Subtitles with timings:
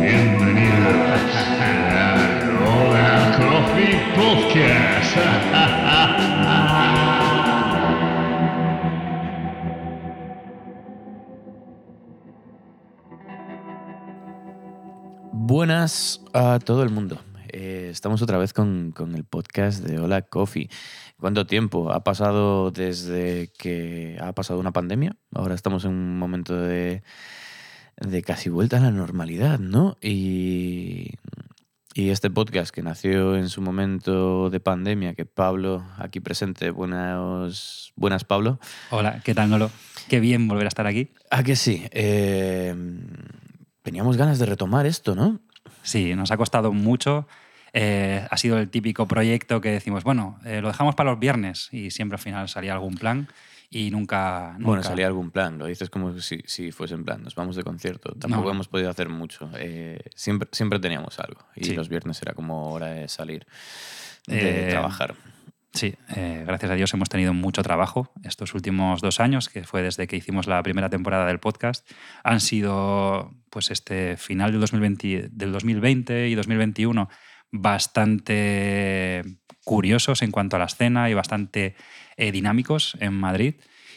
[0.00, 1.74] Bienvenidos a
[2.64, 5.53] Hola Coffee Podcast.
[15.64, 17.18] Buenas a todo el mundo.
[17.48, 20.68] Eh, estamos otra vez con, con el podcast de Hola Coffee.
[21.18, 25.16] ¿Cuánto tiempo ha pasado desde que ha pasado una pandemia?
[25.34, 27.02] Ahora estamos en un momento de,
[27.96, 29.96] de casi vuelta a la normalidad, ¿no?
[30.02, 31.14] Y,
[31.94, 37.90] y este podcast que nació en su momento de pandemia, que Pablo, aquí presente, buenas,
[37.96, 38.60] buenas Pablo.
[38.90, 39.70] Hola, ¿qué tal, Nolo?
[40.10, 41.08] Qué bien volver a estar aquí.
[41.30, 41.86] Ah, que sí.
[41.90, 42.76] eh,
[43.80, 45.40] teníamos ganas de retomar esto, ¿no?
[45.84, 47.28] Sí, nos ha costado mucho.
[47.72, 51.68] Eh, ha sido el típico proyecto que decimos, bueno, eh, lo dejamos para los viernes
[51.72, 53.26] y siempre al final salía algún plan
[53.70, 54.52] y nunca...
[54.58, 57.56] nunca Bueno, salía algún plan, lo dices como si, si fuese en plan, nos vamos
[57.56, 58.12] de concierto.
[58.14, 58.50] Tampoco No.
[58.52, 59.50] hemos podido hacer mucho.
[59.58, 61.74] eh, siempre, siempre teníamos algo y Sí.
[61.74, 63.44] los viernes era como hora de salir,
[64.28, 65.14] de trabajar.
[65.74, 69.82] Sí, eh, gracias a Dios hemos tenido mucho trabajo estos últimos dos años, que fue
[69.82, 71.90] desde que hicimos la primera temporada del podcast.
[72.22, 77.08] Han sido, pues, este final del 2020, del 2020 y 2021
[77.50, 79.22] bastante
[79.64, 81.74] curiosos en cuanto a la escena y bastante
[82.16, 83.56] eh, dinámicos en Madrid.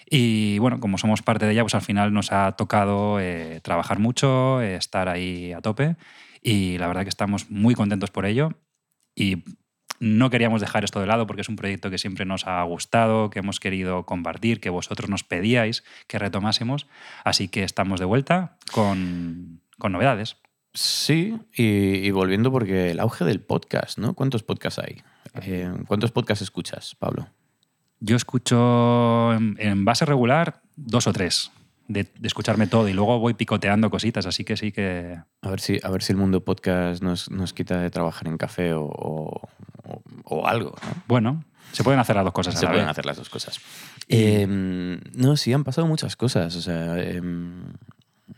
[0.09, 3.99] Y bueno, como somos parte de ella, pues al final nos ha tocado eh, trabajar
[3.99, 5.95] mucho, estar ahí a tope.
[6.41, 8.49] Y la verdad que estamos muy contentos por ello.
[9.15, 9.43] Y
[9.99, 13.29] no queríamos dejar esto de lado porque es un proyecto que siempre nos ha gustado,
[13.29, 16.87] que hemos querido compartir, que vosotros nos pedíais que retomásemos.
[17.23, 20.37] Así que estamos de vuelta con, con novedades.
[20.73, 21.63] Sí, y,
[22.05, 24.13] y volviendo porque el auge del podcast, ¿no?
[24.13, 25.01] ¿Cuántos podcasts hay?
[25.41, 27.27] Eh, ¿Cuántos podcasts escuchas, Pablo?
[27.99, 31.51] Yo escucho en, en base regular dos o tres
[31.87, 35.17] de, de escucharme todo y luego voy picoteando cositas, así que sí que...
[35.41, 38.37] A ver si, a ver si el mundo podcast nos, nos quita de trabajar en
[38.37, 39.49] café o, o-
[39.87, 41.03] o- o algo, ¿no?
[41.07, 42.55] Bueno, se pueden hacer las dos cosas.
[42.55, 42.91] a Se la pueden vez.
[42.91, 43.59] hacer las dos cosas.
[44.07, 46.55] Eh, no, sí, han pasado muchas cosas.
[46.55, 47.73] O sea, em,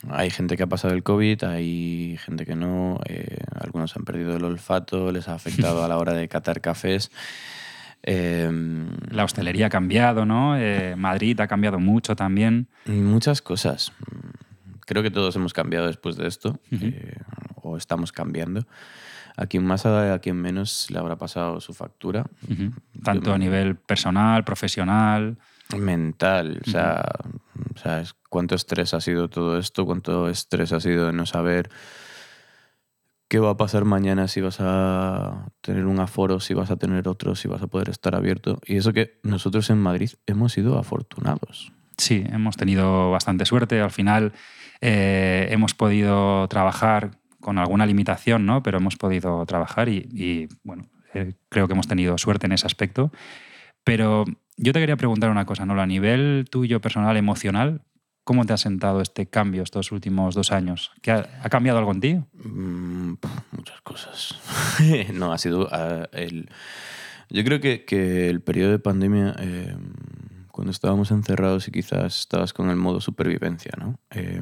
[0.10, 3.00] hay gente que ha pasado el COVID, hay gente que no.
[3.06, 7.12] eh, algunos han perdido el olfato, les ha afectado a la hora de catar cafés.
[8.02, 10.58] Em, La hostelería ha cambiado, ¿no?
[10.58, 12.68] Eh, Madrid ha cambiado mucho también.
[12.86, 13.92] muchas cosas.
[14.86, 17.18] Creo que todos hemos cambiado después de esto, eh,
[17.62, 18.66] o estamos cambiando.
[19.40, 22.26] A quien más, a quien menos le habrá pasado su factura.
[23.02, 25.38] Tanto a nivel personal, profesional.
[25.78, 26.60] mental.
[26.68, 27.06] O sea,
[27.76, 28.16] ¿sabes?
[28.28, 29.86] ¿Cuánto estrés ha sido todo esto?
[29.86, 31.70] ¿Cuánto estrés ha sido de no saber
[33.30, 37.08] qué va a pasar mañana si vas a tener un aforo, si vas a tener
[37.08, 38.60] otro, si vas a poder estar abierto?
[38.66, 41.72] Y eso que nosotros en Madrid hemos sido afortunados.
[41.98, 43.80] Sí, hemos tenido bastante suerte.
[43.80, 44.34] Al final
[44.82, 48.64] eh, hemos podido trabajar con alguna limitación, ¿no?
[48.64, 53.12] Pero hemos podido trabajar y, bueno, eh, creo que hemos tenido suerte en ese aspecto.
[53.84, 54.26] Pero
[54.58, 55.80] yo te quería preguntar una cosa, ¿no?
[55.80, 57.82] A nivel tuyo personal, emocional,
[58.24, 60.92] ¿cómo te ha sentado este cambio estos últimos dos años?
[61.02, 62.14] ¿Qué ha, cambiado algo en ti?
[62.44, 63.14] Mm,
[63.52, 64.36] muchas cosas.
[65.14, 66.50] no, ha sido ah, el...
[67.32, 69.76] Yo creo que, que el periodo de pandemia, eh,
[70.60, 73.98] cuando estábamos encerrados y quizás estabas con el modo supervivencia, ¿no?
[74.12, 74.42] Eh,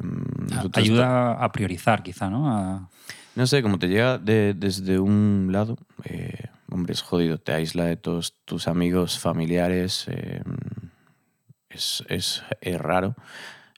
[0.74, 2.50] Ayuda a priorizar, quizá, ¿no?
[2.50, 2.88] A-
[3.36, 7.84] No sé, como te llega de- desde un lado, eh, hombre, es jodido, te aísla
[7.84, 10.42] de todos tus amigos, familiares, eh,
[11.70, 13.14] es, es- es raro.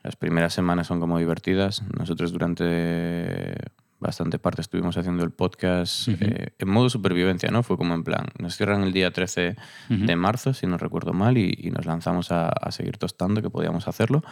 [0.02, 1.82] Las primeras semanas son como divertidas.
[1.98, 3.54] Nosotros durante
[4.00, 7.62] bastante parte estuvimos haciendo el podcast eh, en modo supervivencia, ¿no?
[7.62, 9.56] Fue como en plan, nos cierran el día 13
[9.91, 10.06] Ujú.
[10.06, 13.50] de marzo, si no recuerdo mal, y, y nos lanzamos a, a seguir tostando, que
[13.50, 14.22] podíamos hacerlo.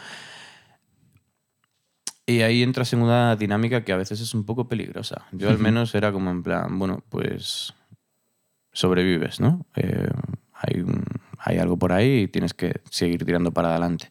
[2.27, 5.27] Y ahí entras en una dinámica que a veces es un poco peligrosa.
[5.33, 7.73] Yo al menos era como en plan, bueno, pues
[8.73, 9.65] sobrevives, ¿no?
[9.77, 10.09] Eh,
[10.53, 11.05] hay, un-
[11.39, 14.09] hay algo por ahí y tienes que seguir tirando para adelante.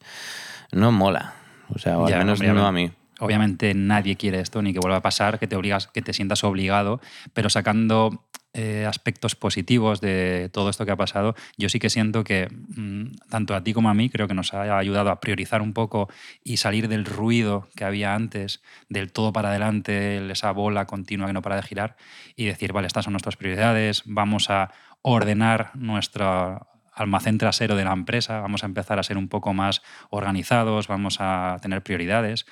[0.71, 1.33] No mola.
[1.69, 2.91] O sea, o al Ya, menos no a mí.
[3.19, 6.43] Obviamente nadie quiere esto ni que vuelva a pasar, que te obligas, que te sientas
[6.43, 7.01] obligado,
[7.33, 12.23] pero sacando eh, aspectos positivos de todo esto que ha pasado, yo sí que siento
[12.23, 15.61] que mm, tanto a ti como a mí creo que nos ha ayudado a priorizar
[15.61, 16.09] un poco
[16.43, 21.33] y salir del ruido que había antes, del todo para adelante, esa bola continua que
[21.33, 21.97] no para de girar
[22.35, 24.71] y decir, vale, estas son nuestras prioridades, vamos a
[25.03, 29.83] ordenar nuestra almacén trasero de la empresa, vamos a empezar a ser un poco más
[30.09, 32.47] organizados, vamos a tener prioridades.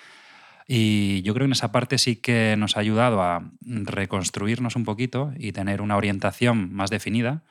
[0.68, 4.84] Y yo creo que en esa parte sí que nos ha ayudado a reconstruirnos un
[4.84, 7.44] poquito y tener una orientación más definida.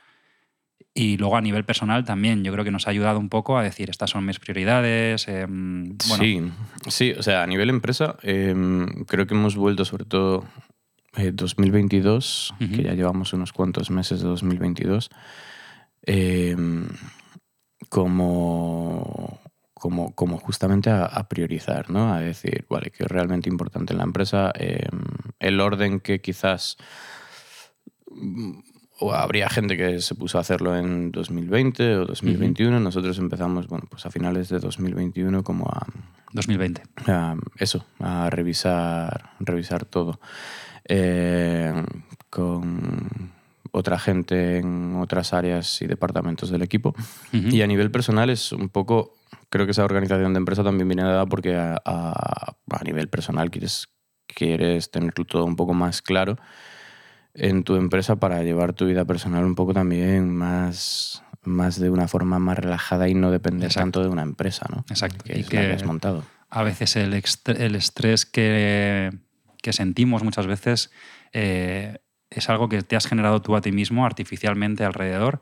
[0.93, 3.63] Y luego a nivel personal también, yo creo que nos ha ayudado un poco a
[3.63, 5.27] decir, estas son mis prioridades.
[5.29, 6.43] em, bueno, Sí,
[6.89, 10.45] sí, o sea, a nivel empresa, em, creo que hemos vuelto sobre todo
[11.17, 12.71] eh, 2022, Ujú.
[12.77, 15.11] que ya llevamos unos cuantos meses de 2022,
[16.03, 16.89] em,
[17.89, 19.41] como,
[19.85, 22.15] como, como justamente a, a priorizar, ¿no?
[22.15, 25.03] A decir, vale, que es realmente importante en la empresa, em,
[25.41, 26.79] el orden que quizás
[28.11, 28.61] mm,
[29.01, 32.81] o habría gente que se puso a hacerlo en 2020 o 2021.
[32.81, 35.87] Nosotros empezamos, bueno, pues a finales de 2021 como a,
[36.33, 36.83] 2020.
[37.09, 40.19] a eso, a revisar, revisar todo.
[40.87, 41.75] Eh,
[42.31, 43.35] con
[43.75, 46.95] otra gente en otras áreas y departamentos del equipo.
[47.33, 47.49] Ujú.
[47.49, 49.17] Y a nivel personal es un poco,
[49.51, 53.51] creo que esa organización de empresa también viene dada porque a, a- a nivel personal
[53.51, 53.89] quieres,
[54.27, 56.37] quieres tenerlo todo un poco más claro
[57.35, 62.07] en tu empresa para llevar tu vida personal un poco también más, más de una
[62.09, 63.83] forma más relajada y no depender Exacto.
[63.85, 64.85] tanto de una empresa, ¿no?
[64.89, 65.25] Exacto.
[65.25, 66.25] Que Y es la que- has montado.
[66.51, 69.11] a veces el, el estrés que,
[69.63, 70.93] que sentimos muchas veces
[71.33, 71.99] eh,
[72.31, 75.41] es algo que te has generado tú a ti mismo artificialmente alrededor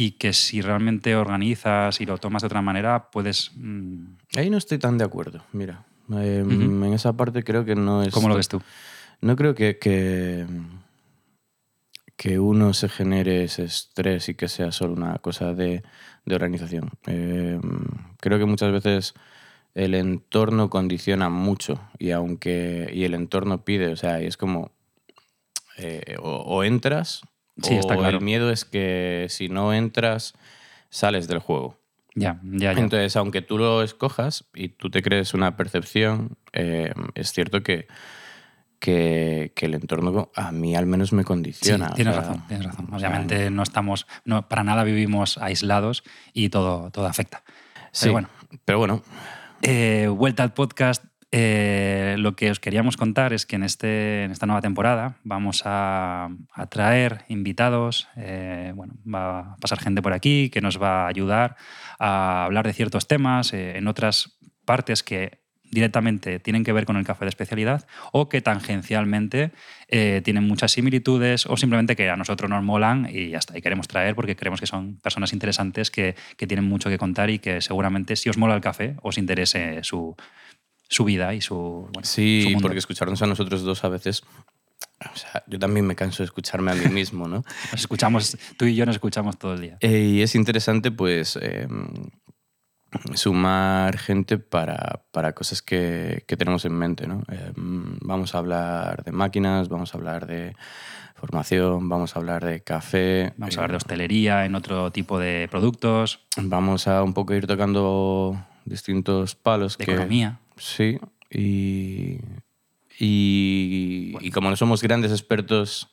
[0.00, 3.50] y que si realmente organizas y lo tomas de otra manera, puedes...
[3.56, 4.04] mm,
[4.36, 5.84] Ahí no estoy tan de acuerdo, mira.
[6.12, 6.84] Eh, Ujú.
[6.84, 8.14] En esa parte creo que no es...
[8.14, 8.62] ¿Cómo lo ves tú?
[9.20, 10.46] No creo que, que,
[12.16, 15.82] que uno se genere ese estrés y que sea solo una cosa de,
[16.24, 16.90] de organización.
[17.08, 17.58] Eh,
[18.20, 19.14] creo que muchas veces
[19.74, 24.70] el entorno condiciona mucho y aunque y el entorno pide, o sea, y es como
[25.76, 27.22] eh, o, o entras
[27.62, 28.18] Sí, o está claro.
[28.18, 30.34] el miedo es que si no entras
[30.90, 31.78] sales del juego.
[32.14, 32.80] Ya, ya, ya.
[32.80, 37.86] Entonces, aunque tú lo escojas y tú te crees una percepción, eh, es cierto que,
[38.78, 41.90] que, que el entorno a mí al menos me Sí, condiciona.
[41.90, 42.86] o tienes sea, razón, tienes razón.
[42.92, 46.02] o sea, Obviamente no estamos, no, para nada vivimos aislados
[46.32, 47.42] y todo, todo afecta.
[47.92, 48.28] sí, Pero bueno,
[48.64, 49.02] pero bueno,
[49.62, 51.04] Eh, vuelta al podcast.
[51.30, 55.62] Eh, lo que os queríamos contar es que en, este, en esta nueva temporada vamos
[55.66, 58.08] a, a traer invitados.
[58.16, 61.56] eh, bueno, va a pasar gente por aquí que nos va a ayudar
[61.98, 65.40] a hablar de ciertos temas eh, en otras partes que
[65.70, 69.52] directamente tienen que ver con el café de especialidad o que tangencialmente
[69.86, 74.14] tienen muchas similitudes o simplemente que a nosotros nos molan y ya y queremos traer
[74.14, 78.16] porque creemos que son personas interesantes que, que tienen mucho que contar y que seguramente
[78.16, 80.16] si os mola el café os interese su,
[80.88, 82.62] su vida y su, bueno, su sí, mundo.
[82.62, 84.22] porque escucharnos a nosotros dos a veces...
[85.12, 87.44] O sea, yo también me canso de escucharme a mí mismo, ¿no?
[87.70, 89.76] Nos escuchamos, tú y yo nos escuchamos todo el día.
[89.80, 91.68] Eh, y es interesante, pues, eh,
[93.14, 97.22] sumar gente para, para cosas que, que tenemos en mente, ¿no?
[97.30, 100.56] Eh, vamos a hablar de máquinas, vamos a hablar de
[101.14, 103.34] formación, vamos a hablar de café.
[103.36, 107.34] Vamos eh, a hablar de hostelería en otro tipo de productos, Vamos a un poco
[107.34, 109.76] ir tocando distintos palos.
[109.76, 110.38] de que, economía.
[110.58, 110.98] Sí,
[111.30, 112.18] y,
[112.98, 115.92] y, y como no somos grandes expertos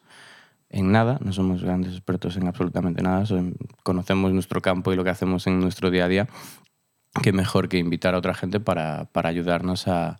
[0.70, 5.04] en nada, no somos grandes expertos en absolutamente nada, son- conocemos nuestro campo y lo
[5.04, 6.28] que hacemos en nuestro día a día,
[7.22, 10.18] qué mejor que invitar a otra gente para, para ayudarnos a,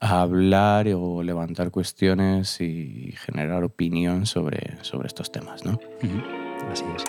[0.00, 5.78] a hablar o levantar cuestiones y generar opinión sobre, sobre estos temas, ¿no?
[6.70, 7.04] Así es.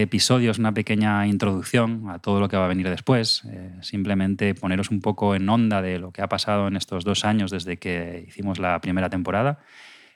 [0.00, 3.42] Este episodio es una pequeña introducción a todo lo que va a venir después.
[3.50, 7.26] Eh, simplemente poneros un poco en onda de lo que ha pasado en estos dos
[7.26, 9.58] años desde que hicimos la primera temporada.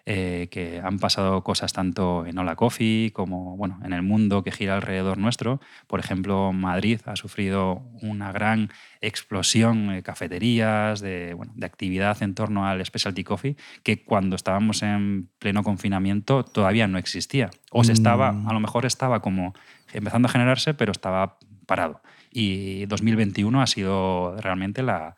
[0.07, 4.53] eh, que han pasado cosas tanto en Hola Coffee como bueno, en el mundo que
[4.53, 5.61] gira alrededor nuestro.
[5.87, 8.69] Por ejemplo, Madrid ha sufrido una gran
[9.01, 14.83] explosión de cafeterías, de, bueno, de actividad en torno al specialty coffee, que cuando estábamos
[14.83, 17.49] en pleno confinamiento todavía no existía.
[17.71, 18.49] O se estaba, Mm.
[18.51, 19.55] a lo mejor estaba como
[19.95, 22.01] empezando a generarse, pero estaba parado.
[22.31, 25.17] Y 2021 ha sido realmente la,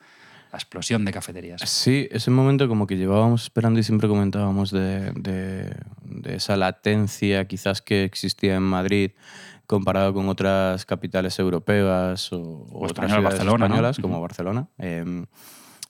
[0.52, 1.60] la explosión de cafeterías.
[1.62, 7.46] Sí, ese momento como que llevábamos esperando y siempre comentábamos de, de- de esa latencia
[7.46, 9.10] quizás que existía en Madrid
[9.66, 13.64] comparado con otras capitales europeas o, o otras española, ciudades Barcelona, ¿no?
[13.74, 14.20] españolas como.
[14.20, 14.68] Barcelona.
[14.78, 15.26] Em,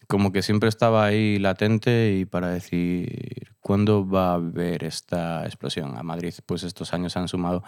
[0.06, 5.96] como que siempre estaba ahí latente y para decir cuándo va a haber esta explosión.
[5.96, 7.64] A Madrid, pues estos años han sumado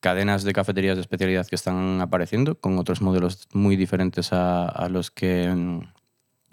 [0.00, 4.88] cadenas de cafeterías de especialidad que están apareciendo con otros modelos muy diferentes a, a
[4.88, 5.48] los que...
[5.48, 5.80] mm,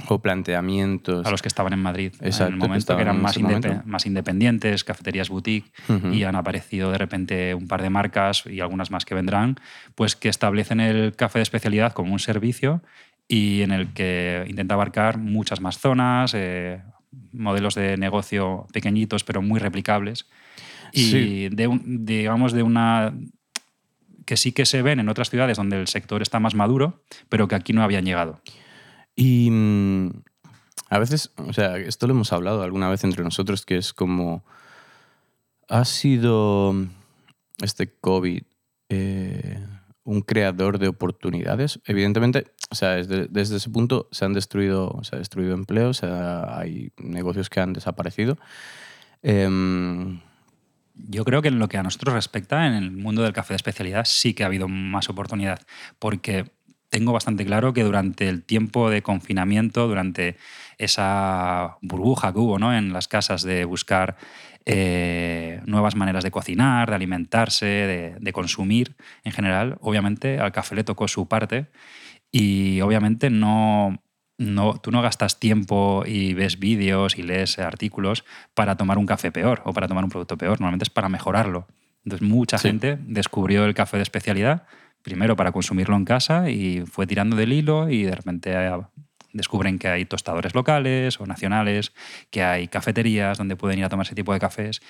[0.08, 1.26] o planteamientos.
[1.26, 3.38] a los que estaban en Madrid en el momento, que, eran más,
[3.86, 5.72] más independientes, cafeterías boutique,
[6.12, 9.58] y han aparecido de repente un par de marcas y algunas más que vendrán,
[9.96, 12.82] pues que establecen el café de especialidad como un servicio
[13.32, 16.82] y en el que intenta abarcar muchas más zonas, eh,
[17.32, 20.28] modelos de negocio pequeñitos pero muy replicables
[20.92, 21.50] y Sí.
[21.50, 23.14] de un- digamos de una
[24.26, 27.48] que sí que se ven en otras ciudades donde el sector está más maduro, pero
[27.48, 28.42] que aquí no habían llegado.
[29.16, 30.10] Y mm,
[30.90, 34.44] a veces, o sea, esto lo hemos hablado alguna vez entre nosotros, que es como,
[35.70, 36.76] ha sido
[37.62, 38.44] este COVID
[38.90, 39.66] eh,
[40.04, 41.80] un creador de oportunidades.
[41.86, 46.58] Evidentemente, o sea, desde, ese punto se han destruido, se ha destruido empleos, se ha-
[46.60, 48.38] hay negocios que han desaparecido.
[49.22, 50.20] Em,
[50.96, 53.58] Yo creo que en lo que a nosotros respecta, en el mundo del café de
[53.58, 55.60] especialidad, sí que ha habido más oportunidad,
[56.00, 56.52] porque
[56.90, 60.38] tengo bastante claro que durante el tiempo de confinamiento, durante
[60.78, 62.76] esa burbuja que hubo ¿no?
[62.76, 64.18] en las casas de buscar
[64.66, 70.76] eh, nuevas maneras de cocinar, de alimentarse, de, de consumir en general, obviamente al café
[70.76, 71.68] le tocó su parte
[72.32, 74.02] y obviamente no,
[74.38, 79.32] no, tú no gastas tiempo y ves vídeos y lees artículos para tomar un café
[79.32, 80.60] peor o para tomar un producto peor.
[80.60, 81.68] Normalmente es para mejorarlo.
[82.06, 82.70] Entonces, mucha Sí.
[82.70, 84.64] gente descubrió el café de especialidad,
[85.04, 88.72] primero para consumirlo en casa y fue tirando del hilo y de repente eh,
[89.34, 91.94] descubren que hay tostadores locales o nacionales,
[92.30, 94.82] que hay cafeterías donde pueden ir a tomar ese tipo de cafés.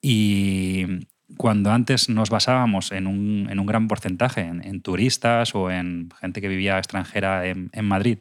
[0.00, 0.86] Y
[1.36, 6.40] cuando antes nos basábamos en un, en un gran porcentaje en, turistas o en gente
[6.40, 8.18] que vivía extranjera en, Madrid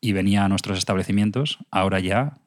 [0.00, 2.38] y venía a nuestros establecimientos, ahora ya,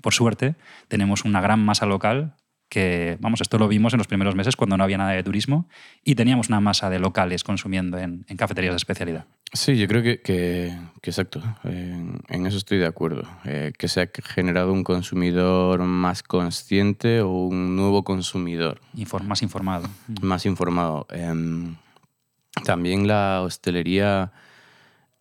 [0.00, 0.54] por suerte,
[0.86, 2.36] tenemos una gran masa local
[2.68, 5.68] que, vamos, esto lo vimos en los primeros meses cuando no había nada de turismo
[6.04, 9.26] y teníamos una masa de locales consumiendo en, en cafeterías de especialidad.
[9.52, 11.42] Sí, yo creo que, que- que exacto.
[11.64, 13.22] En, en eso estoy de acuerdo.
[13.44, 19.42] Eh, que se ha generado un consumidor más consciente o un nuevo consumidor Infor- más
[19.42, 19.88] informado.
[20.20, 21.06] más informado.
[21.10, 21.76] Em,
[22.64, 24.32] también la hostelería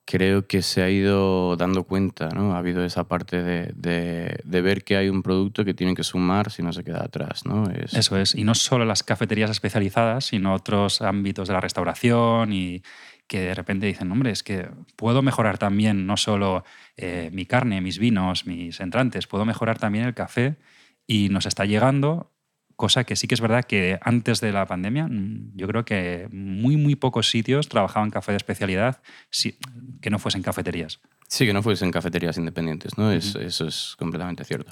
[0.05, 2.53] creo que se ha ido dando cuenta, ¿no?
[2.53, 6.03] Ha habido esa parte de, de- de ver que hay un producto que tiene que
[6.03, 7.69] sumar si no se queda atrás, ¿no?
[7.69, 8.33] Es- Eso es.
[8.35, 12.81] Y no solo las cafeterías especializadas, sino otros ámbitos de la restauración y
[13.27, 16.63] que de repente dicen, hombre, es que puedo mejorar también no solo
[16.95, 20.55] eh, mi carne, mis vinos, mis entrantes, puedo mejorar también el café
[21.05, 22.31] y nos está llegando,
[22.77, 26.27] cosa que sí que es verdad que antes de la pandemia mm, yo creo que
[26.31, 29.57] muy, muy pocos sitios trabajaban café de especialidad si-
[30.01, 30.99] que no fuesen cafeterías.
[31.29, 33.11] Sí, que no fuesen cafeterías independientes, ¿no?
[33.11, 34.71] Es- eso es completamente cierto.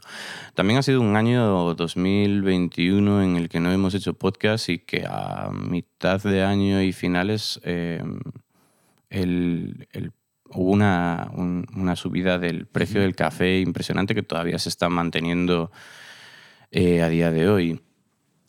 [0.53, 5.05] También ha sido un año 2021 en el que no hemos hecho podcast y que
[5.05, 8.01] a mitad de año y finales eh,
[9.09, 10.12] el- el-
[10.50, 15.71] hubo una, un- una subida del precio del café impresionante que todavía se está manteniendo
[16.71, 17.81] eh, a día de hoy.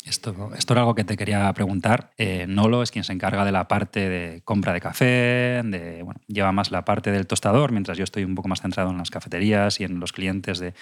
[0.04, 2.12] Esto, esto era algo que te quería preguntar.
[2.16, 6.20] Eh, Nolo es quien se encarga de la parte de compra de café, de, bueno,
[6.28, 9.10] lleva más la parte del tostador, mientras yo estoy un poco más centrado en las
[9.10, 10.74] cafeterías y en los clientes de,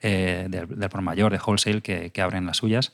[0.00, 2.92] eh, del, del por mayor, de wholesale, que, que abren las suyas.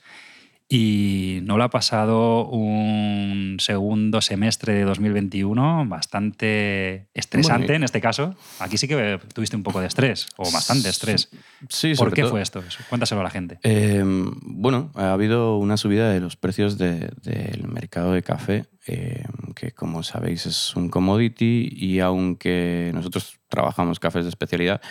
[0.67, 8.35] Y Nolo ha pasado un segundo semestre de 2021 bastante estresante Bueno, en este caso.
[8.59, 11.29] Aquí sí que tuviste un poco de estrés, o bastante estrés.
[11.69, 12.63] Sí, ¿Por qué todo- fue esto?
[12.89, 13.59] Cuéntaselo a la gente.
[13.61, 19.23] Eh, bueno, ha habido una subida de los precios de- del mercado de café, eh,
[19.55, 24.81] que como sabéis es un commodity y aunque nosotros trabajamos cafés de especialidad,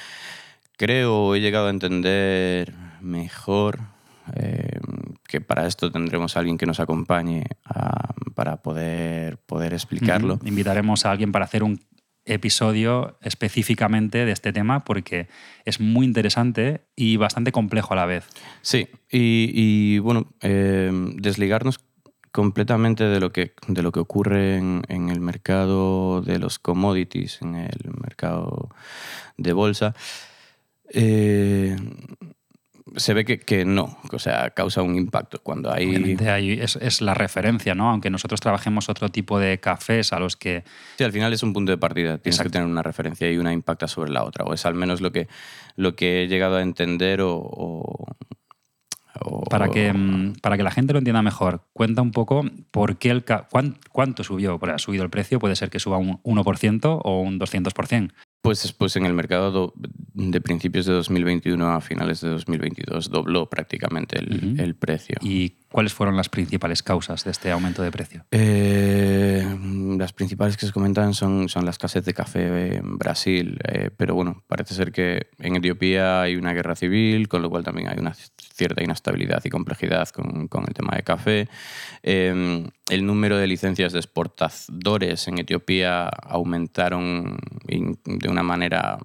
[0.76, 3.80] creo he llegado a entender mejor
[4.36, 4.78] eh,
[5.28, 10.38] que para esto tendremos a alguien que nos acompañe a- para poder, poder explicarlo.
[10.44, 11.80] Invitaremos a alguien para hacer un
[12.26, 15.28] episodio específicamente de este tema porque
[15.64, 18.26] es muy interesante y bastante complejo a la vez.
[18.62, 21.80] Sí, y, y, bueno, eh, desligarnos
[22.32, 27.40] completamente de lo que, de lo que ocurre en, en, el mercado de los commodities,
[27.42, 28.70] en el mercado
[29.36, 29.94] de bolsa.
[30.88, 31.76] Eh,
[32.96, 36.16] se ve que, que, no, o sea, causa un impacto cuando hay...
[36.26, 37.90] hay es, es, la referencia, ¿no?
[37.90, 40.64] Aunque nosotros trabajemos otro tipo de cafés a los que...
[40.98, 42.50] Sí, al final es un punto de partida, tienes Exacto.
[42.50, 45.12] que tener una referencia y una impacta sobre la otra, o es al menos lo
[45.12, 45.28] que,
[45.76, 47.36] lo que he llegado a entender o...
[47.36, 48.04] o,
[49.20, 52.98] o para, que, mm, para que la gente lo entienda mejor, cuenta un poco por
[52.98, 57.00] qué el cuán, cuánto subió, ha subido el precio, puede ser que suba un 1%
[57.02, 58.12] o un 200%.
[58.44, 59.72] Pues, pues en el mercado
[60.12, 64.60] de principios de 2021 a finales de 2022 dobló prácticamente el, uh -huh.
[64.60, 65.16] el precio.
[65.22, 68.26] ¿Y cuáles fueron las principales causas de este aumento de precio?
[68.30, 69.46] Eh,
[69.96, 74.14] las principales que se comentan son, son la escasez de café en Brasil, eh, pero
[74.14, 77.96] bueno, parece ser que en Etiopía hay una guerra civil, con lo cual también hay
[77.98, 78.12] una
[78.54, 81.48] cierta inestabilidad y complejidad con, con el tema de café.
[82.02, 88.98] Eh, el número de licencias de exportadores en Etiopía aumentaron de una manera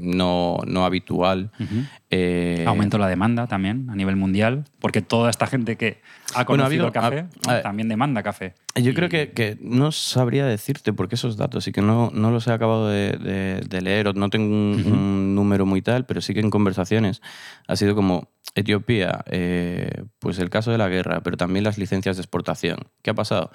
[0.00, 1.50] no, no habitual.
[1.58, 1.88] Uh -huh.
[2.10, 6.00] eh, Aumentó la demanda también a nivel mundial, porque toda esta gente que
[6.34, 8.54] ha conocido bueno, ha habido, el café también demanda café.
[8.74, 8.94] Yo y...
[8.94, 12.46] creo que, que, no sabría decirte por qué esos datos y que no, no los
[12.46, 14.92] he acabado de, de, de leer o no tengo un, uh -huh.
[14.92, 17.22] un, número muy tal, pero sí que en conversaciones
[17.66, 22.16] ha sido como Etiopía, eh, pues el caso de la guerra, pero también las licencias
[22.16, 22.78] de exportación.
[23.02, 23.50] ¿Qué ha pasado?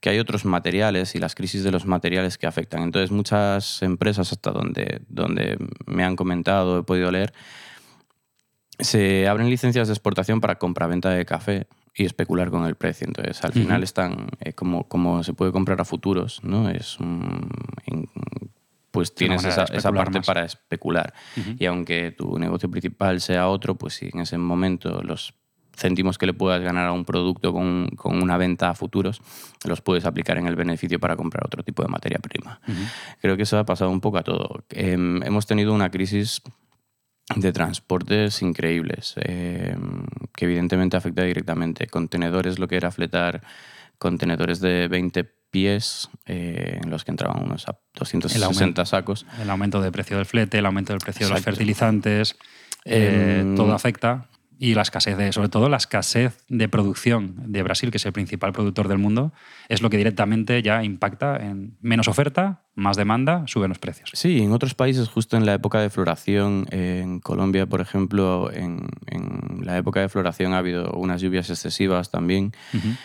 [0.00, 2.82] Que hay otros materiales y las crisis de los materiales que afectan.
[2.82, 7.32] Entonces, muchas empresas, hasta donde, donde me han comentado, he podido leer,
[8.78, 13.06] se abren licencias de exportación para compra-venta de café y especular con el precio.
[13.06, 13.62] Entonces, al uh -huh.
[13.62, 16.70] final están eh, como, como se puede comprar a futuros, ¿no?
[16.70, 17.50] Es un,
[17.84, 18.08] en,
[18.90, 20.26] pues tienes esa, esa, parte más.
[20.26, 21.12] para especular.
[21.36, 21.56] Uh -huh.
[21.58, 25.34] Y aunque tu negocio principal sea otro, pues si en ese momento los
[25.80, 29.20] céntimos que le puedas ganar a un producto con, con, una venta a futuros,
[29.64, 32.60] los puedes aplicar en el beneficio para comprar otro tipo de materia prima.
[32.68, 32.88] Uh -huh.
[33.20, 34.64] Creo que eso ha pasado un poco a todo.
[34.70, 36.42] Eh, hemos tenido una crisis
[37.36, 39.76] de transportes increíbles, eh,
[40.36, 41.86] que evidentemente afecta directamente.
[41.86, 43.42] Contenedores, lo que era fletar
[43.98, 49.26] contenedores de 20 pies eh, en los que entraban unos 260 el aumento, sacos.
[49.40, 51.44] El aumento de precio del flete, el aumento del precio Exacto.
[51.44, 52.36] de los fertilizantes,
[52.84, 54.26] eh, todo afecta
[54.62, 58.12] y la escasez de, sobre todo la escasez de producción de Brasil, que es el
[58.12, 59.32] principal productor del mundo,
[59.70, 64.10] es lo que directamente ya impacta en menos oferta, más demanda, suben los precios.
[64.12, 68.86] Sí, en otros países, justo en la época de floración, en Colombia, por ejemplo, en,
[69.06, 72.52] en la época de floración ha habido unas lluvias excesivas también.
[72.74, 72.96] Uh -huh.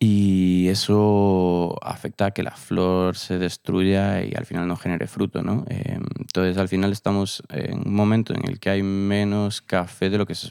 [0.00, 5.42] Y eso afecta a que la flor se destruya y al final no genere fruto,
[5.42, 5.64] ¿no?
[5.70, 10.18] Eh, entonces, al final estamos en un momento en el que hay menos café de
[10.18, 10.50] lo que se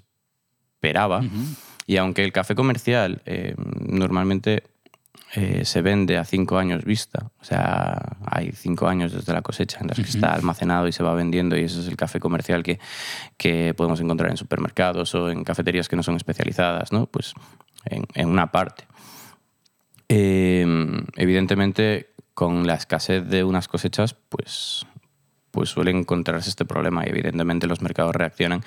[0.85, 1.19] esperaba.
[1.19, 1.55] Uh -huh.
[1.87, 4.63] Y aunque el café comercial eh, normalmente
[5.35, 9.79] eh, se vende a cinco años vista, o sea, hay cinco años desde la cosecha
[9.81, 10.05] en las uh -huh.
[10.05, 12.79] que está almacenado y se va vendiendo y ese es el café comercial que,
[13.37, 17.05] que podemos encontrar en supermercados o en cafeterías que no son especializadas, ¿no?
[17.07, 17.33] Pues
[17.85, 18.85] en, en una parte.
[20.07, 20.65] Eh,
[21.15, 24.85] evidentemente, con la escasez de unas cosechas, pues
[25.55, 28.61] pues suele encontrarse este problema y evidentemente los mercados reaccionan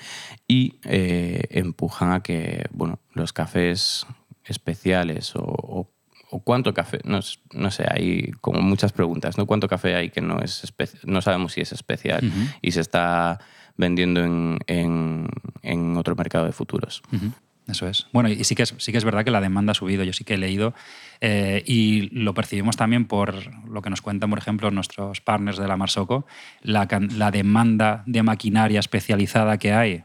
[0.47, 4.07] y eh, empujan a que bueno, los cafés
[4.43, 5.91] especiales o, o,
[6.31, 7.19] o cuánto café, no,
[7.53, 9.45] no, sé, hay como muchas preguntas, ¿no?
[9.45, 10.63] ¿Cuánto café hay que no es
[11.03, 12.55] no sabemos si es especial uh -huh.
[12.63, 13.39] y se está
[13.77, 15.27] vendiendo en, en,
[15.61, 17.03] en, otro mercado de futuros?
[17.11, 17.31] Uh -huh.
[17.69, 18.07] Eso es.
[18.11, 20.11] Bueno, y sí que es, sí que es verdad que la demanda ha subido, yo
[20.11, 20.73] sí que he leído,
[21.21, 25.67] eh, y lo percibimos también por lo que nos cuentan, por ejemplo, nuestros partners de
[25.67, 26.25] la Marsoco,
[26.61, 26.87] la,
[27.31, 30.03] demanda de maquinaria especializada que hay,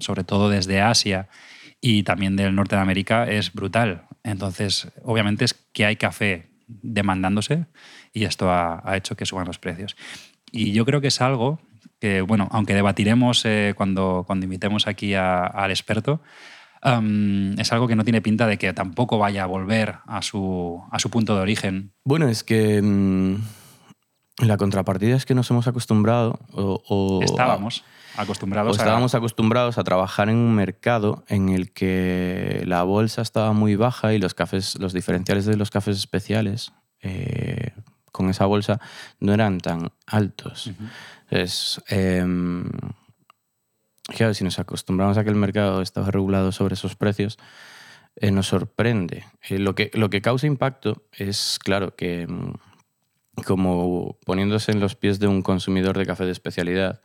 [0.00, 1.28] sobre todo desde Asia
[1.80, 4.06] y también del norte de América, es brutal.
[4.24, 7.66] Entonces, obviamente es que hay café demandándose
[8.12, 9.96] y esto ha, hecho que suban los precios.
[10.50, 11.60] Y yo creo que es algo
[12.00, 16.22] que, bueno, aunque debatiremos eh, cuando, cuando invitemos aquí al experto,
[16.84, 20.82] um, es algo que no tiene pinta de que tampoco vaya a volver a su,
[20.90, 21.92] a su punto de origen.
[22.04, 23.42] Bueno, es que um,
[24.38, 26.82] la contrapartida es que nos hemos acostumbrado o...
[26.88, 27.84] o estábamos
[28.16, 29.18] acostumbrados o estábamos a...
[29.18, 34.18] acostumbrados a trabajar en un mercado en el que la bolsa estaba muy baja y
[34.18, 37.72] los cafés, los diferenciales de los cafés especiales eh,
[38.12, 38.80] con esa bolsa
[39.20, 40.68] no eran tan altos.
[40.68, 40.90] Uh -huh.
[41.30, 42.24] Entonces, eh,
[44.08, 47.38] claro, si nos acostumbramos a que el mercado estaba regulado sobre esos precios,
[48.16, 49.24] eh, nos sorprende.
[49.48, 52.26] Eh, lo, que, lo que causa impacto es, claro, que,
[53.46, 57.00] como poniéndose en los pies de un consumidor de café de especialidad,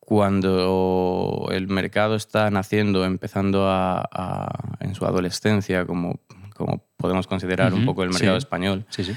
[0.00, 6.20] cuando el mercado está naciendo, empezando a, a- en su adolescencia, como,
[6.54, 8.44] como podemos considerar un poco el mercado sí.
[8.44, 9.14] español, Sí, sí.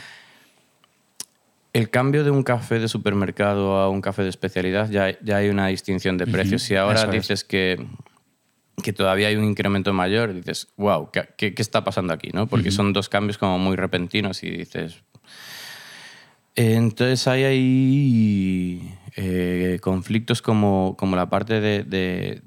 [1.74, 5.50] El cambio de un café de supermercado a un café de especialidad ya, ya hay
[5.50, 6.62] una distinción de precios.
[6.64, 7.22] Si ahora eso es.
[7.22, 7.86] dices que,
[8.82, 12.30] que todavía hay un incremento mayor, dices, wow, ¿qué, qué- está pasando aquí?
[12.34, 12.48] ¿no?
[12.48, 15.04] Porque son dos cambios como muy repentinos y dices...
[16.56, 22.42] Entonces ahí hay eh, conflictos como, como la parte de, de-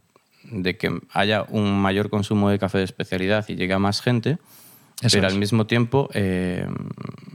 [0.50, 4.38] de que haya un mayor consumo de café de especialidad y llegue a más gente,
[5.02, 5.32] Eso pero es.
[5.34, 6.66] al mismo tiempo, eh,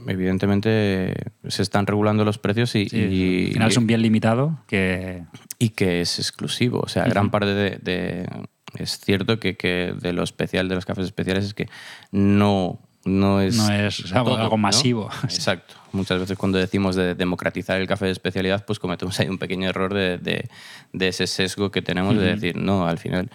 [0.06, 1.14] evidentemente,
[1.48, 5.24] se están regulando los precios y, Sí, y- al final es un bien limitado que...
[5.58, 6.80] y que es exclusivo.
[6.80, 7.10] O sea, Ujú.
[7.10, 8.28] gran parte de, de-
[8.76, 11.68] Es cierto que, que de lo especial de los cafés especiales es que
[12.12, 13.56] no, no es.
[13.56, 14.62] No es algo- algo ¿no?
[14.62, 15.08] masivo.
[15.24, 15.74] Exacto.
[15.92, 19.68] Muchas veces cuando decimos de democratizar el café de especialidad, pues cometemos ahí un pequeño
[19.68, 20.48] error de, de-
[20.92, 22.34] de ese sesgo que tenemos de Ujú.
[22.40, 23.30] decir, no, al final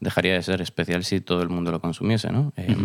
[0.00, 2.52] dejaría de ser especial si todo el mundo lo consumiese, ¿no?
[2.56, 2.76] Eh,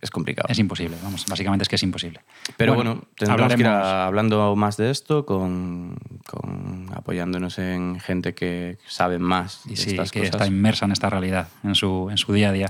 [0.00, 0.48] Es complicado.
[0.50, 2.20] Es imposible, vamos, básicamente es que es imposible.
[2.56, 8.00] Pero bueno, tendremos que ir hablaremos- a- hablando más de esto, con, con- apoyándonos en
[8.00, 10.34] gente que sabe más de y sí, estas que cosas.
[10.34, 12.68] está inmersa en esta realidad, en su, en su día a día.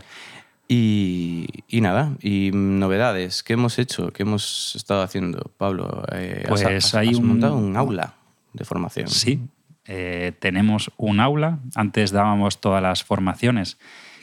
[0.69, 3.43] Y, y nada, y novedades.
[3.43, 4.11] ¿Qué hemos hecho?
[4.13, 6.05] ¿Qué hemos estado haciendo, Pablo?
[6.13, 8.15] Eh, has- Pues has, hay has un- montado un aula
[8.53, 9.09] de formación.
[9.09, 9.41] Sí,
[9.87, 11.59] eh, tenemos un aula.
[11.75, 13.79] Antes dábamos todas las formaciones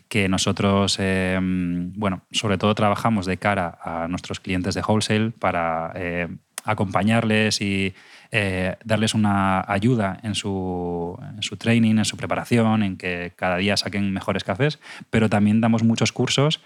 [0.10, 5.91] que nosotros, eh, bueno, sobre todo trabajamos de cara a nuestros clientes de wholesale para
[5.95, 6.28] eh,
[6.63, 7.93] acompañarles y
[8.32, 13.58] eh, darles una ayuda en su, en su training, en su preparación, en que cada
[13.58, 16.62] día saquen mejores cafés, pero también damos muchos cursos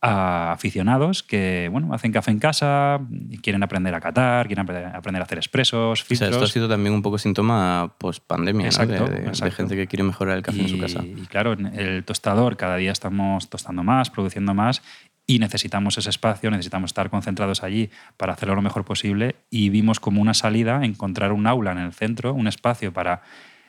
[0.00, 4.94] a aficionados que bueno, hacen café en casa, y quieren aprender a catar, quieren apre-
[4.94, 6.30] aprender a hacer expresos, O sea, filtros.
[6.30, 8.68] esto ha sido también un poco síntoma post-pandemia, ¿no?
[8.68, 9.56] Exacto, de, de- de exacto.
[9.56, 11.02] gente que quiere mejorar el café en su casa.
[11.04, 14.82] Y claro, el tostador cada día estamos tostando más, produciendo más
[15.26, 20.00] y necesitamos ese espacio, necesitamos estar concentrados allí para hacerlo lo mejor posible y vimos
[20.00, 23.20] como una salida encontrar un aula en el centro, un espacio para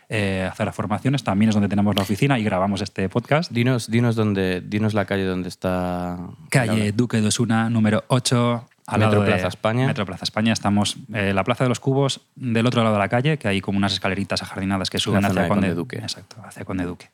[0.09, 1.23] eh, hacer las formaciones.
[1.23, 3.51] También es donde tenemos la oficina y grabamos este podcast.
[3.51, 6.17] Dinos, dinos, dónde, dinos la calle donde está.
[6.49, 6.91] Calle.
[6.91, 8.65] Duque de Osuna, número 8.
[8.87, 9.85] Al Metro lado de- Plaza España.
[9.85, 10.51] Metro Plaza España.
[10.51, 13.61] Estamos en la Plaza de los Cubos, del otro lado de la calle, que hay
[13.61, 15.97] como unas escaleritas ajardinadas que suben hacia de Conde, Conde Duque.
[15.97, 17.11] Exacto, hacia Conde Duque.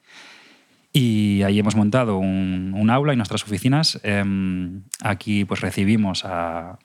[0.93, 3.99] Y ahí hemos montado un, un aula y nuestras oficinas.
[4.03, 6.79] Em, aquí pues recibimos a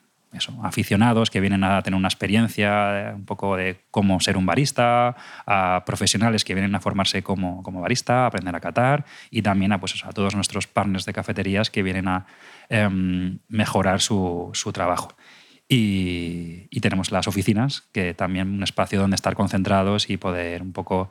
[0.62, 5.16] aficionados que vienen a tener una experiencia eh, un poco de cómo ser un barista,
[5.46, 9.72] a profesionales que vienen a formarse como, como barista, a aprender a catar y también
[9.72, 12.26] a, pues, a todos nuestros partners de cafeterías que vienen a
[12.68, 15.14] em, mejorar su, su trabajo.
[15.68, 20.72] Y, y tenemos las oficinas, que también un espacio donde estar concentrados y poder un
[20.72, 21.10] poco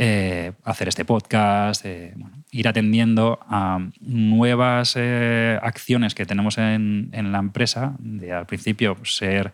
[0.00, 2.14] eh, hacer este podcast, eh,
[2.52, 8.96] ir atendiendo a nuevas eh, acciones que tenemos en, en la empresa, de al principio
[9.04, 9.52] ser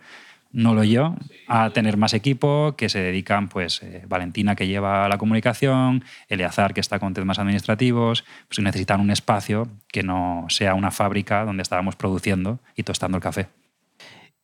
[0.53, 1.17] no lo yo,
[1.49, 6.81] a tener más equipo que se dedican, pues Valentina que lleva la comunicación, Eleazar que
[6.81, 11.97] está con temas administrativos, pues necesitan un espacio que no sea una fábrica donde estábamos
[11.97, 13.49] produciendo y tostando el café.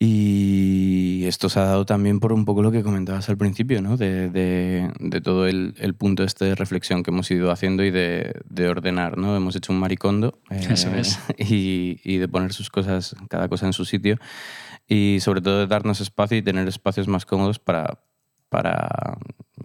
[0.03, 3.99] Y esto se ha dado también por un poco lo que comentabas al principio, ¿no?
[3.99, 7.91] De, de- de todo el, el punto este de reflexión que hemos ido haciendo y
[7.91, 9.37] de, de ordenar, ¿no?
[9.37, 10.39] Hemos hecho un maricondo.
[10.51, 11.19] eh, Eso es.
[11.39, 14.17] Y, y de poner sus cosas, cada cosa en su sitio.
[14.89, 18.01] Y sobre todo de darnos espacio y tener espacios más cómodos para,
[18.49, 19.19] para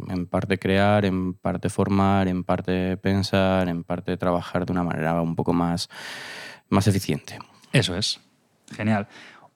[0.10, 5.22] en parte crear, en parte formar, en parte pensar, en parte trabajar de una manera
[5.22, 5.88] un poco más,
[6.68, 7.40] más eficiente.
[7.72, 8.20] Eso es.
[8.76, 9.08] Genial.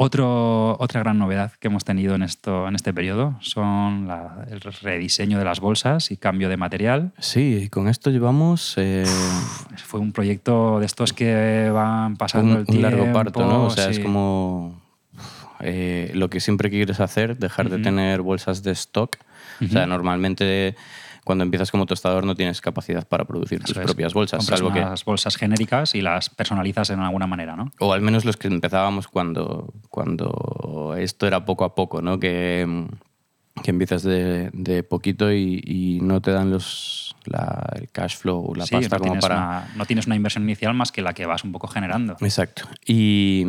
[0.01, 4.61] Otro, otra gran novedad que hemos tenido en, esto, en este periodo son la- el
[4.61, 7.11] rediseño de las bolsas y cambio de material.
[7.19, 9.03] Sí, y con esto llevamos eh,
[9.83, 12.81] Fue un proyecto de estos que van pasando un, el un tiempo.
[12.89, 13.65] largo parto, ¿no?
[13.65, 14.79] O sea, es como
[15.59, 19.17] eh, lo que siempre quieres hacer, dejar de tener bolsas de stock.
[19.61, 20.77] O sea, normalmente
[21.29, 23.83] cuando empiezas como tostador no tienes capacidad para producir tus es.
[23.85, 27.71] propias bolsas, Compras salvo que unas bolsas genéricas y las personalizas en alguna manera, ¿no?
[27.79, 32.19] o al menos los que empezábamos cuando, cuando esto era poco a poco, ¿no?
[32.19, 32.87] Que,
[33.61, 38.55] que empiezas de, de poquito y, y no te dan los, la- el cash flow,
[38.55, 39.35] la Sí, pasta no como para...
[39.35, 42.15] una, no tienes una inversión inicial más que la que vas un poco generando.
[42.21, 42.63] Exacto.
[42.87, 43.45] Y,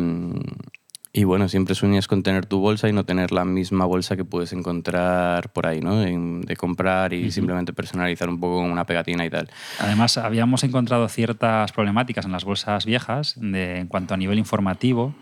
[1.13, 4.23] y bueno, siempre sueñas con tener tu bolsa y no tener la misma bolsa que
[4.23, 5.99] puedes encontrar por ahí, ¿no?
[5.99, 9.49] De comprar y simplemente personalizar un poco con una pegatina y tal.
[9.79, 15.13] Además, habíamos encontrado ciertas problemáticas en las bolsas viejas de, en cuanto a nivel informativo,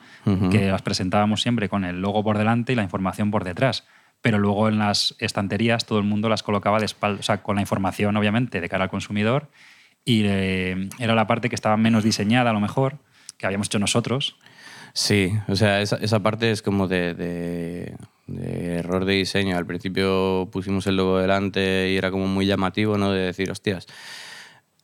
[0.52, 3.86] que las presentábamos siempre con el logo por delante y la información por detrás.
[4.22, 7.56] Pero luego en las estanterías todo el mundo las colocaba de espalda, o sea, con
[7.56, 9.50] la información obviamente de cara al consumidor
[10.06, 12.98] y eh, era la parte que estaba menos diseñada a lo mejor,
[13.38, 14.38] que habíamos hecho nosotros.
[15.02, 17.96] Sí, o sea, esa, esa parte es como de, de-
[18.28, 19.56] de error de diseño.
[19.58, 23.12] Al principio pusimos el logo delante y era como muy llamativo, ¿no?
[23.14, 23.88] De decir, hostias.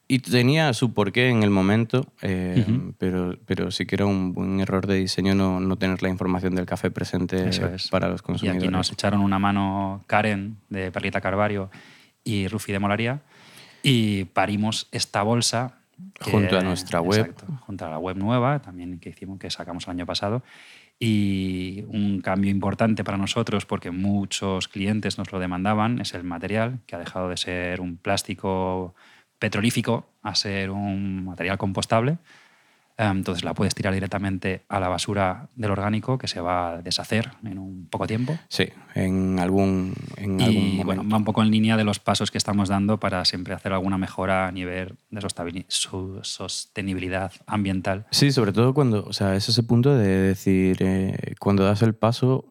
[0.07, 2.93] Y tenía su porqué en el momento, eh, Ujú.
[2.97, 6.55] pero, pero sí que era un buen error de diseño no, no tener la información
[6.55, 7.89] del café presente es.
[7.89, 8.63] para los Y consumidores.
[8.63, 11.69] aquí nos echaron una mano Karen de Perlita Carvario
[12.23, 13.21] y Rufi de Molaría
[13.83, 15.79] y parimos esta bolsa.
[16.13, 17.21] Que- Junto a nuestra web.
[17.27, 20.43] Exacto, junto a la web nueva también que hicimos, que sacamos el año pasado.
[20.99, 26.79] Y un cambio importante para nosotros, porque muchos clientes nos lo demandaban, es el material,
[26.87, 28.95] que ha dejado de ser un plástico
[29.37, 32.17] petrolífico a ser un material compostable.
[32.97, 36.81] Eh, Entonces la puedes tirar directamente a la basura del orgánico que se va a
[36.81, 38.37] deshacer en un poco tiempo.
[38.47, 40.85] Sí, en algún, en algún Y momento.
[40.85, 43.73] bueno, va un poco en línea de los pasos que estamos dando para siempre hacer
[43.73, 45.21] alguna mejora a nivel de
[45.69, 48.05] sostenibilidad ambiental.
[48.11, 51.95] Sí, sobre todo cuando, o sea, es ese punto de decir, eh, cuando das el
[51.95, 52.45] paso,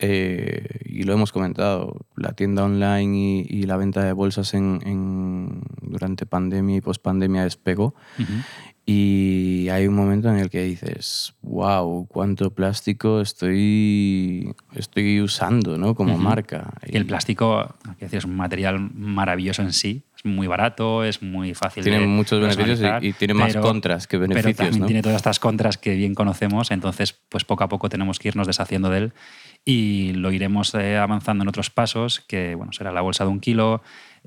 [0.00, 4.80] eh, y lo hemos comentado, la tienda online y, y la venta de bolsas en,
[4.84, 7.94] en- durante pandemia y pospandemia despegó.
[8.86, 15.94] Y hay un momento en el que dices, wow, cuánto plástico estoy, estoy usando ¿no?
[15.94, 16.72] como marca.
[16.86, 20.04] Y el plástico, es un material maravilloso en sí.
[20.28, 24.06] Muy barato, es muy fácil Tiene de muchos beneficios y, y tiene más pero- contras
[24.06, 24.56] que pero beneficios.
[24.56, 24.86] también ¿no?
[24.86, 28.46] tiene todas estas contras que bien conocemos, entonces pues poco a poco tenemos que irnos
[28.46, 29.12] deshaciendo de él
[29.64, 33.40] y lo iremos eh, avanzando en otros pasos, que bueno, será la bolsa de un
[33.40, 33.82] kilo.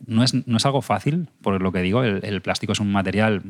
[0.05, 2.91] No es, no es algo fácil, por lo que digo, el, el plástico es un
[2.91, 3.41] material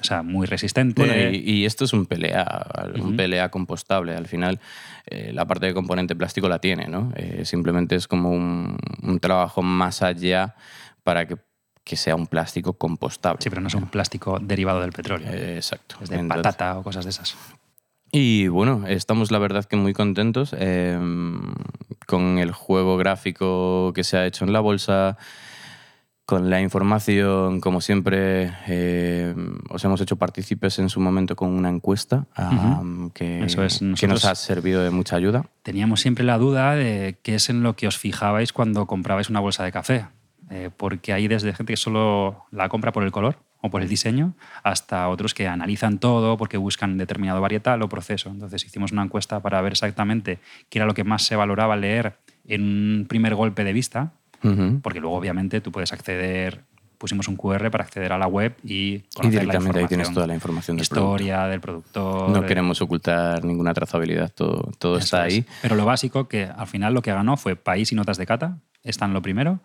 [0.00, 1.04] o sea, muy resistente.
[1.04, 3.16] Bueno, y, y esto es un PLA, un.
[3.16, 4.14] PLA compostable.
[4.14, 4.60] Al final,
[5.06, 7.12] eh, la parte de componente plástico la tiene, ¿no?
[7.16, 10.54] Eh, simplemente es como un, un trabajo más allá
[11.02, 11.36] para que,
[11.84, 13.38] que sea un plástico compostable.
[13.42, 15.28] Sí, pero no es un plástico derivado del petróleo.
[15.32, 15.96] Eh, exacto.
[16.02, 17.36] es de Entonces- patata o cosas de esas.
[18.12, 20.98] Y bueno, estamos la verdad que muy contentos eh,
[22.06, 25.16] con el juego gráfico que se ha hecho en la bolsa,
[26.26, 29.34] con la información, como siempre, eh,
[29.68, 32.26] os hemos hecho partícipes en su momento con una encuesta
[33.14, 35.46] que, Eso es, que nos ha servido de mucha ayuda.
[35.62, 39.40] Teníamos siempre la duda de qué es en lo que os fijabais cuando comprabais una
[39.40, 40.06] bolsa de café.
[40.50, 43.88] Eh, porque hay desde gente que solo la compra por el color o por el
[43.88, 44.34] diseño,
[44.64, 48.30] hasta otros que analizan todo porque buscan determinado varietal o proceso.
[48.30, 52.14] Entonces hicimos una encuesta para ver exactamente qué era lo que más se valoraba leer
[52.46, 54.80] en un primer golpe de vista, Ujú.
[54.82, 56.62] porque luego obviamente tú puedes acceder,
[56.98, 60.12] pusimos un QR para acceder a la web y Y conocer la directamente ahí tienes
[60.12, 61.12] toda la información del producto.
[61.14, 62.30] Historia del productor.
[62.30, 65.34] No eh, queremos ocultar ninguna trazabilidad, todo, todo eso está es.
[65.34, 65.44] ahí.
[65.62, 68.58] Pero lo básico, que al final lo que ganó fue país y notas de cata,
[68.82, 69.60] están lo primero.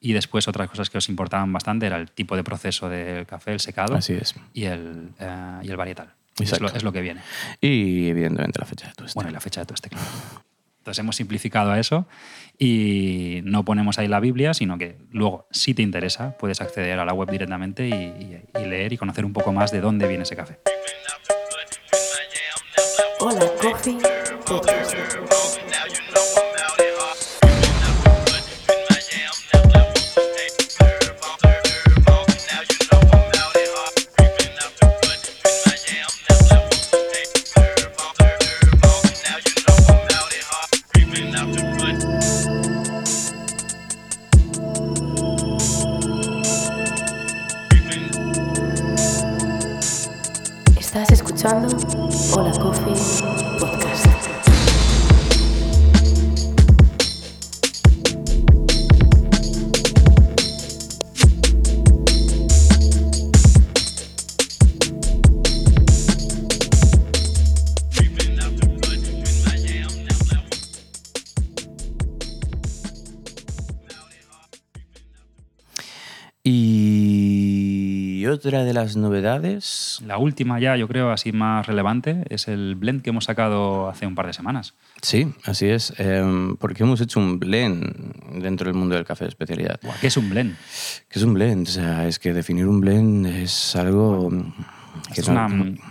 [0.00, 3.52] Y después otras cosas que os importaban bastante era el tipo de proceso del café,
[3.52, 4.34] el secado Así es.
[4.54, 6.14] y el, eh, y el varietal.
[6.38, 7.20] Es lo, es lo que viene.
[7.60, 10.06] Y evidentemente la fecha de tu Bueno, y la fecha de todo este claro.
[10.78, 12.06] Entonces hemos simplificado a eso
[12.58, 17.04] y no ponemos ahí la Biblia, sino que luego, si te interesa, puedes acceder a
[17.04, 20.22] la web directamente y, y- y leer y conocer un poco más de dónde viene
[20.22, 20.58] ese café.
[23.20, 23.98] Hola, Coffee
[78.90, 83.24] las novedades, La última ya, yo creo, así más relevante, es el blend que hemos
[83.24, 84.74] sacado hace un par de semanas.
[85.02, 89.28] sí, así es, em, porque hemos hecho un blend dentro del mundo del café de
[89.30, 89.80] especialidad.
[90.00, 90.56] ¿Qué es un blend?
[91.08, 91.68] ¿Qué es un blend?
[91.68, 94.28] O sea, es que definir un blend es algo
[95.16, 95.46] Es una-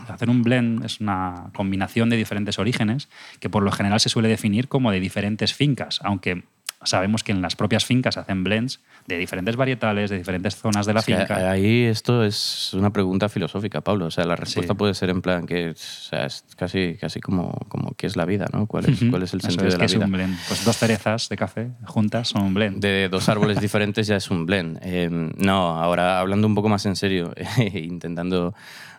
[0.10, 3.08] hacer un blend es una combinación de diferentes orígenes
[3.40, 6.44] que por lo general se suele definir como de diferentes fincas, aunque
[6.84, 10.86] sabemos que en las propias fincas se hacen blends de diferentes varietales, de diferentes zonas
[10.86, 11.50] de la Es finca.
[11.52, 14.06] ahí esto es una pregunta filosófica, Pablo.
[14.06, 14.78] O sea, la respuesta Sí.
[14.78, 18.26] puede ser en plan que o sea, es casi, casi como, como qué es la
[18.26, 18.66] vida, ¿no?
[18.66, 20.06] ¿Cuál es, cuál es el sentido es de la es vida?
[20.06, 20.38] un blend.
[20.48, 22.80] Pues dos cerezas de café juntas son un blend.
[22.82, 24.80] De dos árboles diferentes ya es un blend.
[24.82, 27.34] Eh, no, ahora hablando un poco más en serio,
[27.74, 28.54] intentando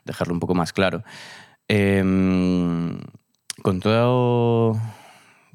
[0.05, 1.03] dejarlo un poco más claro.
[1.69, 2.01] Eh,
[3.63, 4.81] con todo,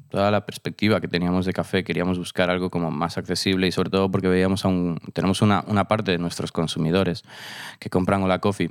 [0.08, 3.90] toda la perspectiva que teníamos de café, queríamos buscar algo como más accesible y sobre
[3.90, 7.24] todo porque veíamos a un, tenemos una, una parte de nuestros consumidores
[7.78, 8.70] que compran Hola Coffee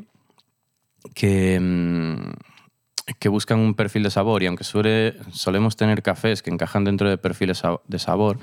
[1.14, 6.50] que, mm, que buscan un perfil de sabor y aunque suele, solemos tener cafés que
[6.50, 8.40] encajan dentro de perfiles de sabor,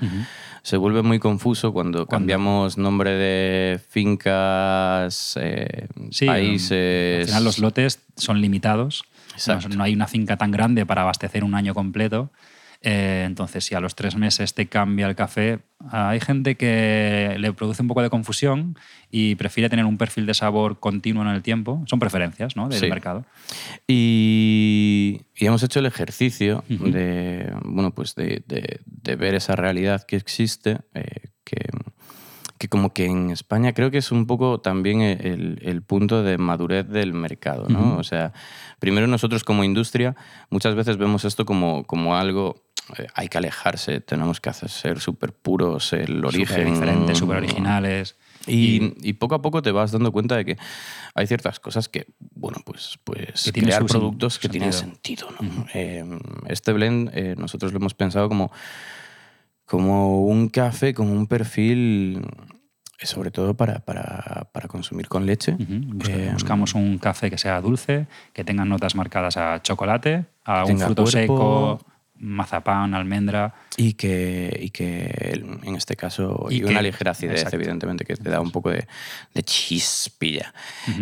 [0.61, 7.23] se vuelve muy confuso cuando cambiamos nombre de fincas, eh, Sí, países.
[7.23, 9.03] Al final los lotes son limitados.
[9.75, 12.31] No hay una finca tan grande para abastecer un año completo.
[12.85, 17.53] Eh, entonces, si a los tres meses te cambia el café, hay gente que le
[17.53, 18.77] produce un poco de confusión
[19.09, 21.81] y prefiere tener un perfil de sabor continuo en el tiempo.
[21.87, 22.67] Son preferencias ¿no?
[22.67, 22.89] del Sí.
[22.89, 23.23] mercado.
[23.87, 30.03] Y, y hemos hecho el ejercicio de, bueno, pues de, de- de ver esa realidad
[30.03, 31.55] que existe, eh, que,
[32.57, 36.37] que como que en España creo que es un poco también el, el punto de
[36.37, 37.97] madurez del mercado, ¿no?
[37.97, 38.33] O sea,
[38.79, 40.15] primero nosotros como industria
[40.49, 42.61] muchas veces vemos esto como, como algo...
[42.97, 46.73] eh, hay que alejarse, tenemos que hacer ser súper puros, el origen...
[46.73, 48.15] diferentes, súper originales.
[48.45, 50.57] Y, y poco a poco te vas dando cuenta de que
[51.15, 55.29] hay ciertas cosas que, bueno, pues, pues Que crear productos que tienen sentido.
[55.39, 55.65] ¿no?
[55.73, 56.03] Eh,
[56.47, 58.51] este blend eh, nosotros lo hemos pensado como,
[59.65, 62.21] como un café con un perfil,
[63.01, 65.55] sobre todo para, para, para consumir con leche.
[66.09, 70.79] Eh, Buscamos un café que sea dulce, que tenga notas marcadas a chocolate, a un
[70.79, 71.79] fruto cuerpo.
[71.79, 71.79] seco,
[72.23, 73.53] mazapán, almendra.
[73.75, 77.55] Y que, y que en este caso, Y y, una ligera acidez, exacto.
[77.57, 78.87] evidentemente, que te da un poco de,
[79.33, 80.53] de chispilla.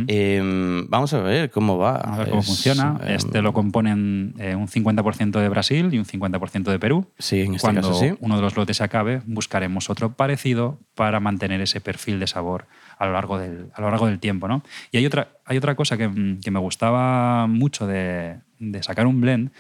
[0.08, 0.42] Eh,
[0.88, 1.96] vamos a ver cómo va.
[1.98, 3.00] A ver cómo Es, funciona.
[3.04, 7.08] eh, Este lo componen eh, un 50% de Brasil y un 50% de Perú.
[7.20, 8.14] Sí, en este Cuando caso sí.
[8.20, 12.68] uno de los lotes se acabe, buscaremos otro parecido para mantener ese perfil de sabor
[12.98, 14.48] a lo largo del, a lo largo del tiempo.
[14.48, 14.64] ¿no?
[14.92, 19.08] Y hay otra, hay otra cosa que, mm, que me gustaba mucho de, de sacar
[19.08, 19.52] un blend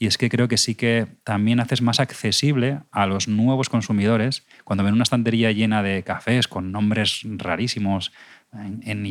[0.00, 4.46] y es que creo que sí que también haces más accesible a los nuevos consumidores
[4.64, 8.10] cuando ven una estantería llena de cafés con nombres rarísimos
[8.54, 9.06] en, en-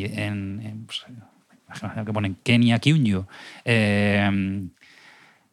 [0.65, 1.05] en- pues,
[2.05, 3.27] que ponen Kenia Kyunyu,
[3.65, 4.67] eh,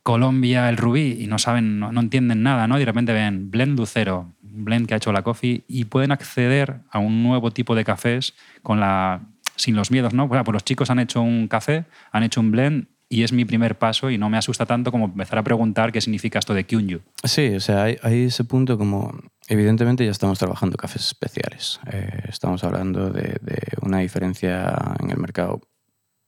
[0.03, 2.77] Colombia el rubí y no saben, no, no entienden nada, ¿no?
[2.77, 6.77] Y de repente ven Blend Lucero, Blend que ha hecho la Coffee y pueden acceder
[6.91, 9.21] a un nuevo tipo de cafés con la
[9.57, 10.29] sin los miedos, ¿no?
[10.29, 13.79] Pues los chicos han hecho un café, han hecho un blend y es mi primer
[13.79, 17.01] paso y no me asusta tanto como empezar a preguntar qué significa esto de Kyunyu.
[17.25, 19.13] Sí, o sea, hay, hay ese punto como...
[19.49, 21.79] Evidentemente ya estamos trabajando cafés especiales.
[21.93, 25.61] Eh, estamos hablando de, de una diferencia en el mercado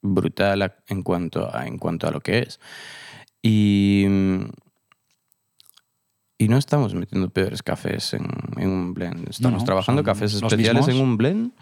[0.00, 2.60] brutal a- en cuanto a, en cuanto a lo que es.
[3.42, 4.06] Y,
[6.38, 9.28] y no estamos metiendo peores cafés en, en un blend.
[9.28, 11.52] Estamos no, trabajando son cafés especiales en un blend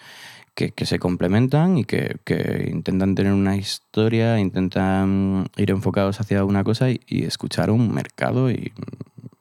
[0.56, 6.44] que, que se complementan y que, que intentan tener una historia, intentan ir enfocados hacia
[6.44, 8.72] una cosa y, y escuchar un mercado y,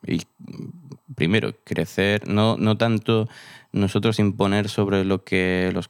[0.05, 0.21] y
[1.15, 3.27] primero crecer, no, no tanto
[3.71, 5.89] nosotros imponer sobre lo que los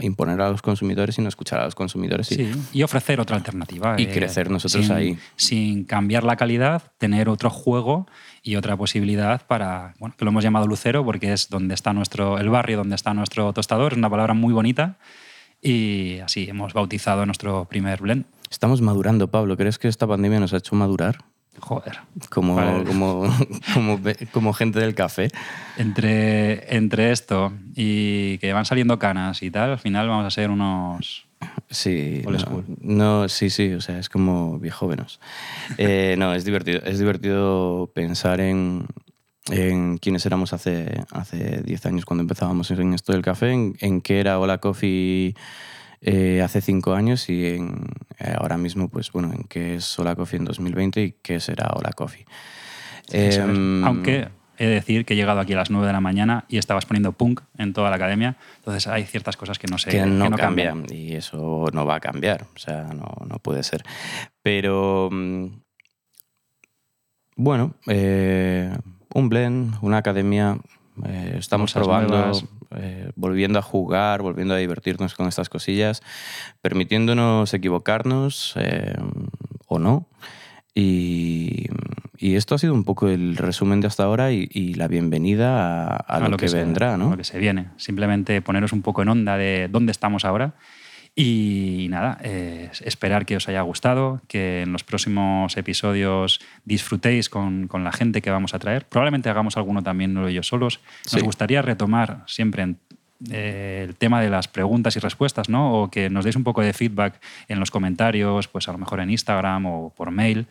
[0.00, 3.96] imponer a los consumidores, sino escuchar a los consumidores y, Sí, y ofrecer otra alternativa.
[3.98, 5.18] Y eh, crecer nosotros sin- ahí.
[5.36, 8.06] Sin cambiar la calidad, tener otro juego
[8.42, 12.38] y otra posibilidad para, bueno, que lo hemos llamado Lucero porque es donde está nuestro,
[12.38, 14.96] el barrio donde está nuestro tostador, es una palabra muy bonita
[15.60, 18.24] y así hemos bautizado nuestro primer blend.
[18.50, 19.56] estamos madurando, Pablo.
[19.56, 21.18] ¿Crees que esta pandemia nos ha hecho madurar?
[21.60, 21.98] Joder.
[22.30, 22.84] Como, Vale.
[22.84, 23.24] como,
[24.32, 25.28] como, gente del café.
[25.76, 30.50] Entre, entre esto y que van saliendo canas y tal, al final vamos a ser
[30.50, 31.26] unos...
[31.70, 32.24] Sí,
[32.80, 35.20] no, sí, sí, o sea, es como viejóvenos.
[35.78, 38.86] Eh, no, es divertido, es divertido pensar en,
[39.50, 44.00] en quiénes éramos hace, hace 10 años cuando empezábamos en esto del café, en, en
[44.00, 45.34] qué era Hola Coffee
[46.00, 47.86] eh, hace 5 años y en,
[48.18, 51.70] eh, ahora mismo, pues bueno, en qué es Hola Coffee en 2020 y qué será
[51.74, 52.26] Hola Coffee.
[53.10, 56.44] Em, Aunque he de decir que he llegado aquí a las 9 de la mañana
[56.48, 59.90] y estabas poniendo punk en toda la academia, entonces hay ciertas cosas que no sé
[59.90, 63.38] que no, que no cambian y eso no va a cambiar, o sea, no, no
[63.38, 63.82] puede ser.
[64.42, 65.46] Pero mm,
[67.36, 68.76] bueno, eh,
[69.14, 70.58] un blend, una academia,
[71.06, 72.44] eh, estamos Cosas probando, nuevas.
[72.76, 76.02] Eh, volviendo a jugar, volviendo a divertirnos con estas cosillas,
[76.62, 78.94] permitiéndonos equivocarnos eh,
[79.66, 80.08] o no.
[80.74, 81.66] Y,
[82.20, 85.86] Y esto ha sido un poco el resumen de hasta ahora y, y la bienvenida
[85.86, 87.10] a, a lo, que, se- vendrá, a ¿no?
[87.10, 87.68] lo que se viene.
[87.76, 90.54] Simplemente poneros un poco en onda de dónde estamos ahora.
[91.20, 97.66] Y nada, eh, esperar que os haya gustado, que en los próximos episodios disfrutéis con,
[97.66, 98.84] con la gente que vamos a traer.
[98.86, 100.78] Probablemente hagamos alguno también no ellos solos.
[101.06, 101.20] Nos Sí.
[101.20, 102.78] gustaría retomar siempre en-
[103.32, 105.82] eh, el tema de las preguntas y respuestas, ¿no?
[105.82, 109.00] O que nos deis un poco de feedback en los comentarios, pues a lo mejor
[109.00, 110.46] en Instagram o por mail,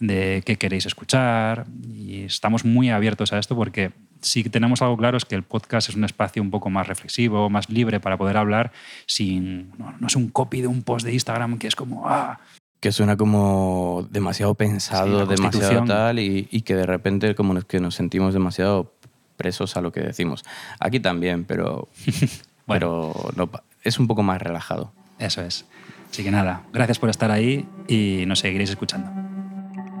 [0.00, 1.64] de qué queréis escuchar.
[1.94, 5.42] Y estamos muy abiertos a esto porque sí que tenemos algo claro es que el
[5.42, 8.72] podcast es un espacio un poco más reflexivo, más libre para poder hablar
[9.06, 9.70] sin...
[9.78, 12.08] No, no es un copy de un post de Instagram que es como...
[12.08, 12.38] Ah,
[12.80, 17.80] Que suena como demasiado pensado, demasiado tal, y, y que de repente como nos- que
[17.80, 18.94] nos sentimos demasiado
[19.36, 20.44] presos a lo que decimos.
[20.78, 21.88] Aquí también, pero,
[22.66, 23.12] Bueno.
[23.12, 23.50] pero no
[23.82, 24.92] es un poco más relajado.
[25.18, 25.66] eso es.
[26.10, 29.10] Así que nada, gracias por estar ahí y nos seguiréis escuchando.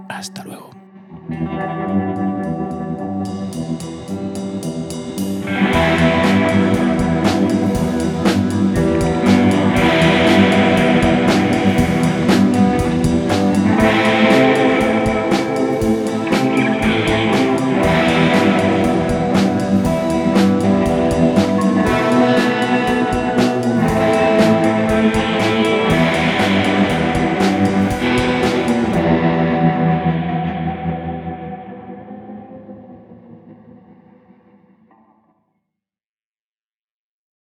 [0.08, 0.70] Hasta luego.